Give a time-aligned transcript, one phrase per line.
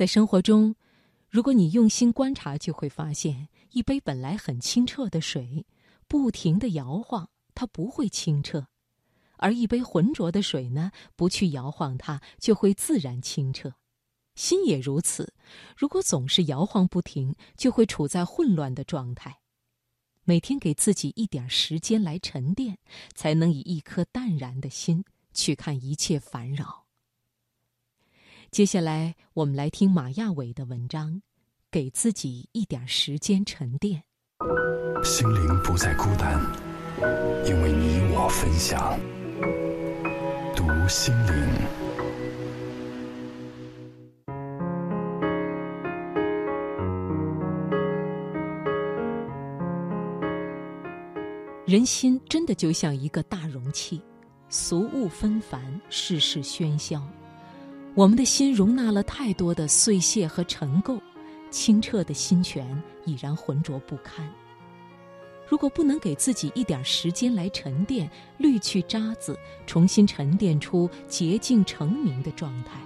[0.00, 0.74] 在生活中，
[1.28, 5.66] 如果你用心观察，就会发现，一杯本来很清澈的水，
[6.08, 8.62] 不停的摇晃，它不会清澈；
[9.36, 13.74] 而一杯浑浊的水呢，不去摇晃它，就会自然清澈。
[14.34, 15.34] 心也如此，
[15.76, 19.40] 如果总是摇晃不停，就会处在混乱的状态。
[20.24, 22.78] 每天给自己一点时间来沉淀，
[23.14, 25.04] 才能以一颗淡然的心
[25.34, 26.86] 去看一切烦扰。
[28.50, 31.12] 接下来，我们来听马亚伟的文章，
[31.70, 34.02] 《给自己一点时间沉淀》。
[35.06, 36.36] 心灵不再孤单，
[37.46, 38.98] 因为你我分享。
[40.56, 41.32] 读心灵。
[51.64, 54.02] 人心真的就像一个大容器，
[54.48, 57.00] 俗物纷繁，世事喧嚣。
[57.94, 61.00] 我们的心容纳了太多的碎屑和尘垢，
[61.50, 64.28] 清澈的心泉已然浑浊不堪。
[65.48, 72.78] 如果不能给自己一点时间来沉淀、滤去渣子，重新沉淀出洁净澄明的状态，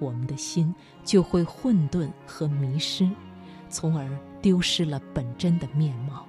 [0.00, 0.74] 我们的心
[1.04, 3.08] 就会混沌和迷失，
[3.68, 4.10] 从而
[4.42, 6.26] 丢失了本真的面貌。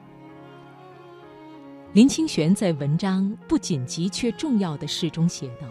[1.94, 5.68] 林清玄在文章《不紧急却重要的事》中写道：“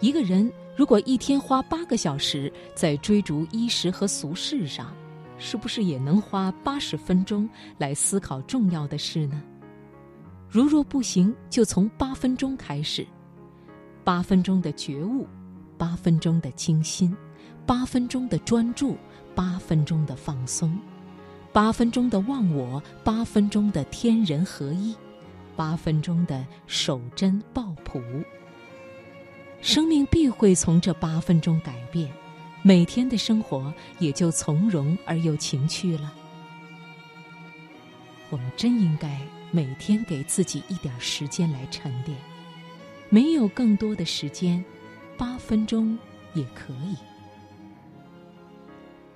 [0.00, 4.94] 一个人如果一天花八个小时在追逐衣食和俗事上，
[5.38, 9.42] 是不是也能花八十分钟来思考重要的事呢？
[10.48, 13.06] 如若不行，就从八分钟开始，
[14.04, 15.26] 八分钟的觉悟，
[15.78, 17.14] 八分钟的清心，
[17.64, 18.96] 八分钟的专注，
[19.34, 20.78] 八分钟的放松，
[21.52, 24.94] 八分钟的忘我，八分钟的天人合一。”
[25.56, 27.98] 八分钟的守贞抱朴，
[29.60, 32.10] 生命必会从这八分钟改变，
[32.62, 36.12] 每天的生活也就从容而又情趣了。
[38.30, 42.16] 我们真应该每天给自己一点时间来沉淀，
[43.08, 44.64] 没有更多的时间，
[45.16, 45.98] 八分钟
[46.34, 46.96] 也可以。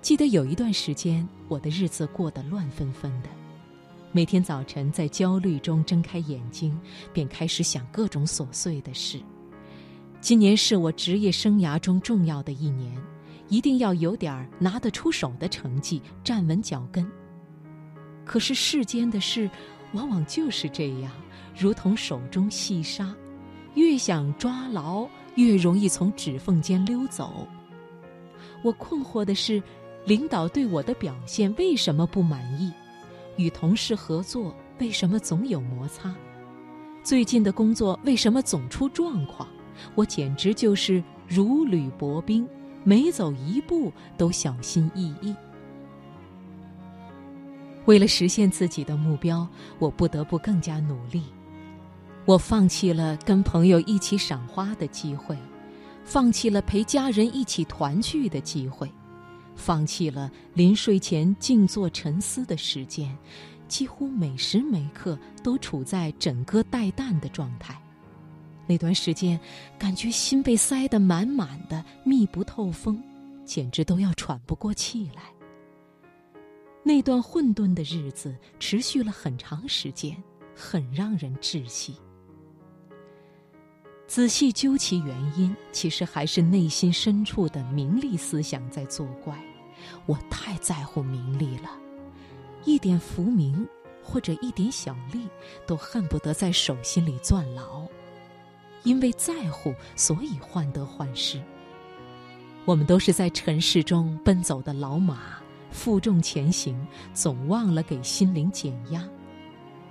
[0.01, 3.29] 记得有一段时间，我的日子过得乱纷纷的。
[4.13, 6.77] 每天早晨在焦虑中睁开眼睛，
[7.13, 9.21] 便开始想各种琐碎的事。
[10.21, 12.95] 今年是我职业生涯中重要的一年，
[13.49, 17.11] 一定要有点拿得出手的成绩，站稳脚跟。
[18.23, 19.51] 可是世间的事，
[19.95, 21.11] 往往就是这样，
[21.59, 23.15] 如同手中细沙，
[23.75, 27.49] 越想抓牢，越容易从指缝间溜走。
[28.63, 29.61] 我困惑的是，
[30.05, 32.71] 领导对我的表现为什么不满意？
[33.39, 36.15] 与同事合作为什么总有摩擦？
[37.03, 39.49] 最近的工作为什么总出状况？
[39.95, 42.49] 我简直就是如履薄冰，
[42.85, 45.35] 每走一步都小心翼翼。
[47.87, 49.49] 为了实现自己的目标，
[49.79, 51.25] 我不得不更加努力。
[52.27, 55.37] 我放弃了跟朋友一起赏花的机会，
[56.05, 58.91] 放弃了陪家人一起团聚的机会。
[59.57, 63.17] 放弃了临睡前静坐沉思的时间，
[63.67, 67.79] 几乎每时每刻都处在枕戈待旦的状态。
[68.71, 69.37] 那段时间，
[69.77, 73.03] 感觉心被塞得满满的，密不透风，
[73.45, 75.23] 简直都要喘不过气来。
[76.85, 80.17] 那段混沌的日子持续了很长时间，
[80.55, 81.97] 很让人窒息。
[84.07, 89.37] 仔细究其原因，其实还是内心深处的名利思想在作怪。
[90.07, 91.77] 我太在乎名利了，
[92.65, 93.67] 一点浮名
[94.01, 95.29] 或者一点小利，
[95.67, 97.85] 都恨不得在手心里攥牢。
[98.83, 101.41] 因为在乎，所以患得患失。
[102.65, 105.19] 我们都是在尘世中奔走的老马，
[105.71, 106.77] 负重前行，
[107.15, 109.03] 总忘了给心灵减压。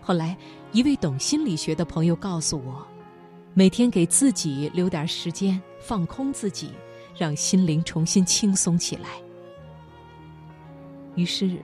[0.02, 0.38] 后来，
[0.72, 2.86] 一位懂心理学的朋友告诉我，
[3.54, 6.72] 每天给自己留点时间，放空自己，
[7.18, 9.10] 让心灵重新轻松起来。
[11.16, 11.58] 于是，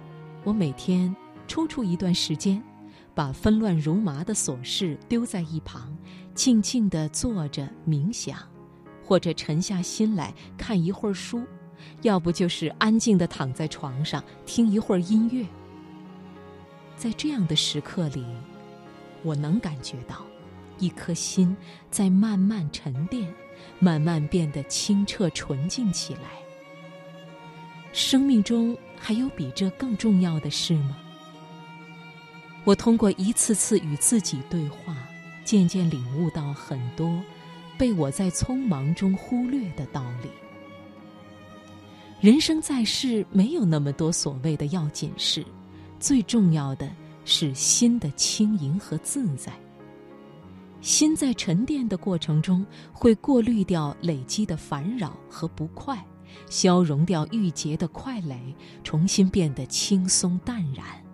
[0.44, 1.16] 我每天
[1.48, 2.62] 抽出一段时间，
[3.16, 5.98] 把纷乱如麻的琐事丢在一旁，
[6.36, 8.38] 静静地坐着冥想，
[9.04, 11.42] 或者沉下心来看一会儿书，
[12.02, 15.46] 要不就是安静地躺在床上听一会儿音乐。
[16.98, 18.24] 在这样的时刻里，
[19.24, 20.18] 我能感觉到，
[20.78, 21.56] 一颗心
[21.90, 23.34] 在慢慢沉淀，
[23.80, 26.22] 慢慢变得清澈纯净起来。
[27.92, 28.78] 生命中。
[28.98, 30.98] 还有比这更重要的事吗？
[32.66, 34.98] 我通过一次次与自己对话，
[35.44, 37.22] 渐渐领悟到很多
[37.78, 40.30] 被我在匆忙中忽略的道理。
[42.20, 45.46] 人生在世，没有那么多所谓的要紧事，
[46.00, 46.90] 最重要的
[47.24, 49.54] 是心的轻盈和自在。
[50.82, 56.04] 心在沉淀的过程中，会过滤掉累积的烦扰和不快，
[56.50, 58.40] 消融掉郁结的快累，
[58.84, 61.05] 重新变得轻松淡然。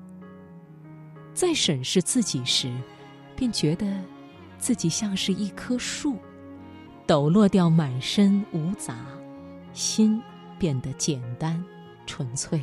[1.41, 2.71] 在审视自己时，
[3.35, 3.88] 便觉得
[4.59, 6.15] 自己像是一棵树，
[7.07, 8.95] 抖落掉满身无杂，
[9.73, 10.21] 心。
[10.59, 11.65] 变得简单、
[12.05, 12.61] 纯粹。